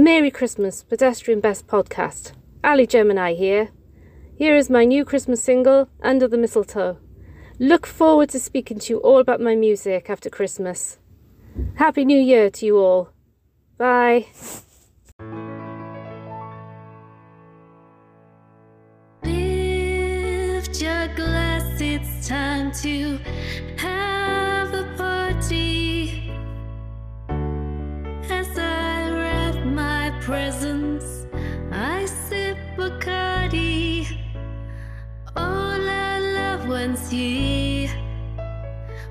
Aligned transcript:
Merry 0.00 0.30
Christmas, 0.30 0.82
Pedestrian 0.82 1.40
Best 1.40 1.66
Podcast. 1.66 2.32
Ali 2.64 2.86
Gemini 2.86 3.34
here. 3.34 3.68
Here 4.34 4.56
is 4.56 4.70
my 4.70 4.86
new 4.86 5.04
Christmas 5.04 5.42
single, 5.42 5.90
Under 6.00 6.26
the 6.26 6.38
Mistletoe. 6.38 6.96
Look 7.58 7.86
forward 7.86 8.30
to 8.30 8.40
speaking 8.40 8.78
to 8.78 8.94
you 8.94 8.98
all 9.00 9.18
about 9.18 9.42
my 9.42 9.54
music 9.54 10.08
after 10.08 10.30
Christmas. 10.30 10.98
Happy 11.74 12.06
New 12.06 12.18
Year 12.18 12.48
to 12.48 12.64
you 12.64 12.78
all. 12.78 13.10
Bye. 13.76 14.28
Lift 19.22 20.80
your 20.80 21.08
glass, 21.14 21.78
it's 21.78 22.26
time 22.26 22.72
to 22.80 23.18
I 30.32 32.06
sip 32.06 32.56
Bacardi. 32.76 34.06
All 35.36 35.88
I 35.88 36.20
love 36.20 36.68
once 36.68 37.12
ye, 37.12 37.90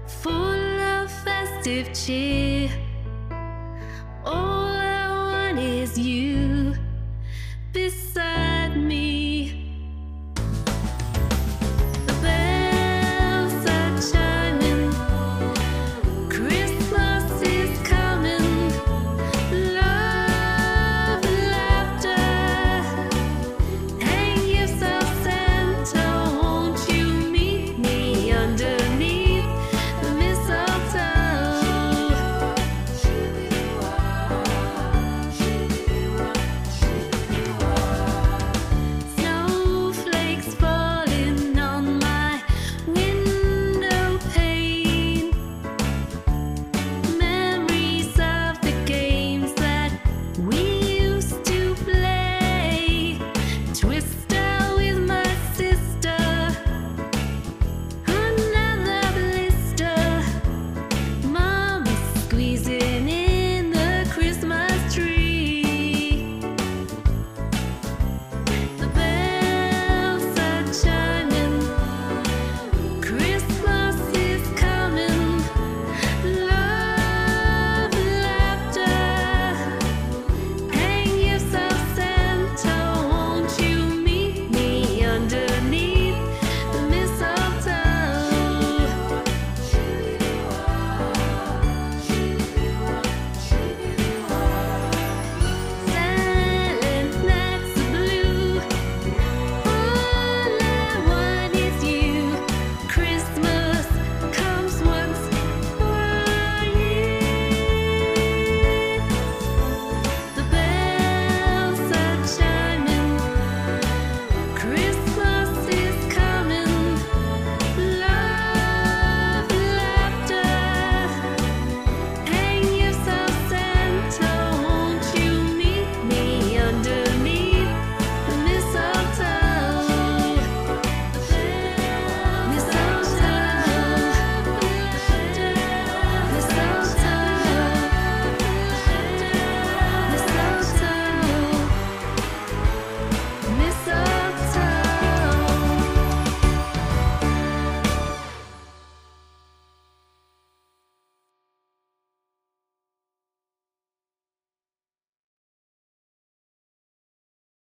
full 0.08 0.80
of 0.80 1.12
festive 1.26 1.92
cheer. 1.94 2.70
All 4.24 4.72
I 4.72 5.10
want 5.10 5.60
is 5.60 5.98
you. 6.00 6.49